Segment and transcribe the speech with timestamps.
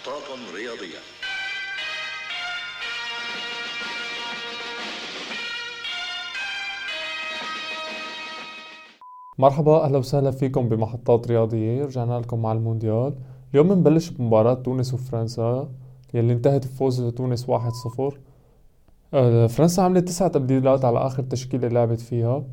[0.00, 0.98] محطات رياضية.
[9.38, 11.84] مرحبا أهلا وسهلا فيكم بمحطات رياضية.
[11.84, 13.14] رجعنا لكم مع المونديال.
[13.50, 15.68] اليوم بنبلش بمباراة تونس وفرنسا
[16.14, 18.18] يلي انتهت بفوز تونس 1-0
[19.14, 22.44] آه، فرنسا عملت تسع تبديلات على آخر تشكيلة لعبت فيها.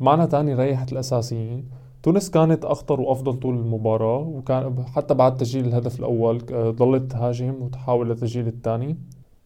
[0.00, 1.68] معنى تاني ريحت الأساسيين.
[2.06, 7.54] تونس كانت أخطر وأفضل طول المباراة وكان حتى بعد تسجيل الهدف الأول آه، ضلت تهاجم
[7.62, 8.96] وتحاول لتسجيل الثاني.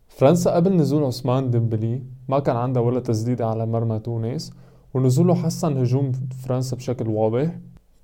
[0.09, 4.53] فرنسا قبل نزول عثمان ديمبلي ما كان عندها ولا تسديدة على مرمى تونس
[4.95, 7.59] ونزوله حسن هجوم فرنسا بشكل واضح.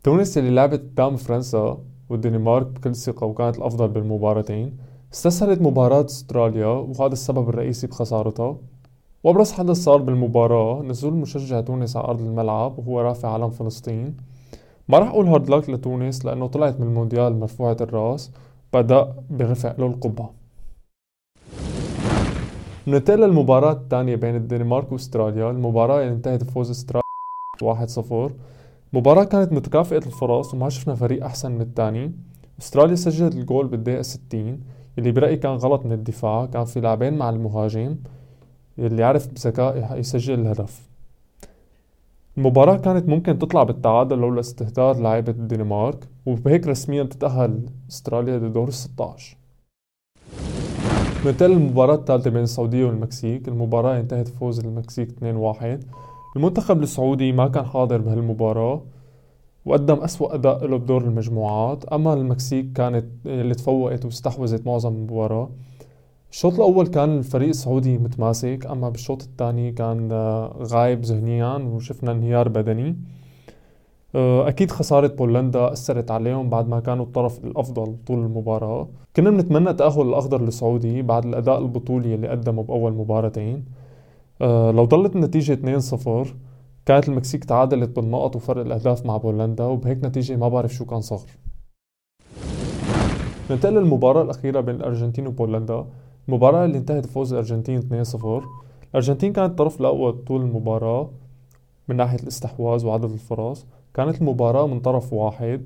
[0.05, 4.77] تونس اللي لعبت قدام فرنسا والدنمارك بكل ثقة وكانت الأفضل بالمباراتين.
[5.15, 8.57] استسهلت مباراة استراليا وهذا السبب الرئيسي بخسارتها.
[9.25, 14.17] وأبرز حدث صار بالمباراة نزول مشجع تونس على أرض الملعب وهو رافع علم فلسطين.
[14.89, 18.31] ما راح أقول hard luck لتونس لأنه طلعت من المونديال مرفوعة الرأس
[18.73, 20.35] بدي أرفع له القبعة.
[22.87, 25.51] ننتقل للمباراة الثانية بين الدنمارك وأستراليا.
[25.51, 27.03] المباراة اللي انتهت بفوز أستراليا
[27.63, 28.33] 1-0
[28.93, 32.13] المباراة كانت متكافئة الفرص وما شفنا فريق أحسن من الثاني.
[32.61, 34.61] أستراليا سجلت الجول بالدقيقة 60
[34.99, 36.47] اللي برأيي كان غلط من الدفاع.
[36.47, 37.97] كان في لاعبين مع المهاجم
[38.79, 40.96] اللي عرف بذكاء يسجل الهدف.
[42.39, 48.73] المباراة كانت ممكن تطلع بالتعادل لولا استهتار لاعيبة الدنمارك وبهيك رسميا تتأهل استراليا لدور ال
[48.75, 49.37] 16
[51.27, 55.15] ننتقل للمباراة الثالثة بين السعودية والمكسيك المباراة انتهت فوز المكسيك 2-1
[56.37, 58.83] المنتخب السعودي ما كان حاضر بهالمباراة
[59.65, 65.51] وقدم أسوأ أداء له بدور المجموعات أما المكسيك كانت اللي تفوقت واستحوذت معظم المباراة.
[66.31, 72.49] الشوط الأول كان الفريق السعودي متماسك أما بالشوط الثاني كان آه، غايب ذهنيا وشفنا انهيار
[72.49, 72.97] بدني.
[74.15, 78.89] آه، أكيد خسارة بولندا أثرت عليهم بعد ما كانوا الطرف الأفضل طول المباراة.
[79.17, 83.65] كنا بنتمنى تأهل الأخضر السعودي بعد الأداء البطولي اللي قدمه بأول مباراتين.
[84.41, 86.35] أه لو ضلت النتيجة 2-0
[86.87, 91.21] كانت المكسيك تعادلت بالنقط وفرق الأهداف مع بولندا وبهيك نتيجة ما بعرف شو كان صار
[93.51, 95.87] ننتقل للمباراة الأخيرة بين الأرجنتين وبولندا.
[96.29, 98.27] المباراة اللي انتهت بفوز الأرجنتين 2-0
[98.91, 101.11] الأرجنتين كانت الطرف الأقوى طول المباراة
[101.89, 103.67] من ناحية الاستحواذ وعدد الفرص.
[103.95, 105.63] كانت المباراة من طرف واحد.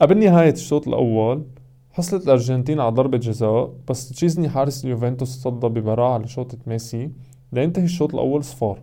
[0.00, 1.44] قبل نهاية الشوط الأول
[1.92, 7.10] حصلت الأرجنتين على ضربة جزاء بس تشيزني حارس اليوفنتوس صدى ببراعة على شوطة ميسي
[7.52, 8.78] لينتهي الشوط الأول صفار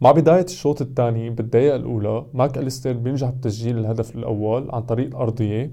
[0.00, 5.70] مع بداية الشوط الثاني بالدقيقة الأولى ماك أليستر بينجح بتسجيل الهدف الأول عن طريق الأرضية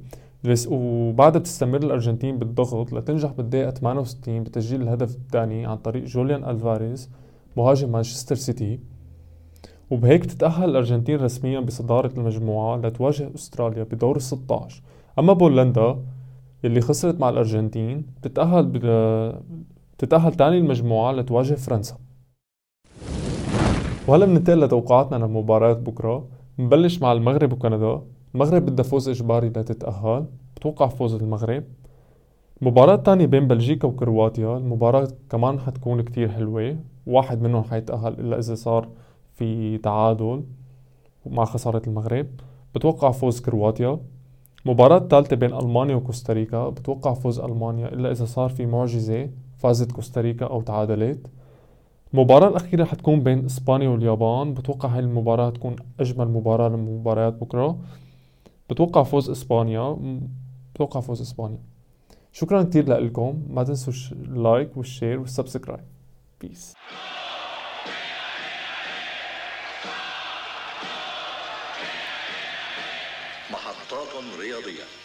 [0.68, 7.10] وبعدها بتستمر الأرجنتين بالضغط لتنجح بالدقيقة 68 بتسجيل الهدف الثاني عن طريق جوليان ألفاريز
[7.58, 8.80] مهاجم مانشستر سيتي.
[9.92, 14.82] وبهيك تتأهل الأرجنتين رسميا بصدارة المجموعة لتواجه أستراليا بدور ال 16
[15.20, 15.98] أما بولندا
[16.66, 18.78] اللي خسرت مع الأرجنتين بتتأهل ب...
[19.98, 21.98] بتتأهل تاني المجموعة لتواجه فرنسا.
[24.08, 26.28] وهلا بننتقل لتوقعاتنا لمباريات بكرة.
[26.58, 28.02] بنبلش مع المغرب وكندا.
[28.36, 31.64] المغرب بدها فوز إجباري لتتأهل بتوقع فوز المغرب.
[32.62, 34.58] المباراة الثانية بين بلجيكا وكرواتيا.
[34.58, 36.78] المباراة كمان حتكون كتير حلوة.
[37.08, 38.88] واحد منهم حيتأهل إلا إذا صار
[39.32, 40.44] في تعادل
[41.26, 42.28] مع خسارة المغرب.
[42.76, 44.00] بتوقع فوز كرواتيا.
[44.66, 46.70] مباراة الثالثة بين ألمانيا وكوستاريكا.
[46.70, 51.28] بتوقع فوز ألمانيا إلا إذا صار في معجزة فازت كوستاريكا أو تعادلت.
[52.14, 54.54] المباراة الأخيرة حتكون بين إسبانيا واليابان.
[54.54, 57.78] بتوقع هاي المباراة تكون أجمل مباراة لمباريات بكرة.
[58.70, 59.98] بتوقع فوز إسبانيا.
[60.74, 61.60] بتوقع فوز إسبانيا.
[62.32, 65.86] شكرا كتير لكم ما تنسوا ال like وال share وال subscribe
[66.42, 66.74] peace
[73.52, 74.08] محطات
[74.40, 75.03] رياضية.